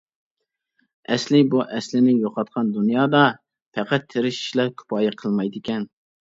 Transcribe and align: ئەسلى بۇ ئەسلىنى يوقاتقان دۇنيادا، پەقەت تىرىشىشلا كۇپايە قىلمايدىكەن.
ئەسلى 1.15 1.41
بۇ 1.51 1.59
ئەسلىنى 1.65 2.15
يوقاتقان 2.23 2.71
دۇنيادا، 2.79 3.21
پەقەت 3.79 4.09
تىرىشىشلا 4.15 4.67
كۇپايە 4.81 5.13
قىلمايدىكەن. 5.21 5.87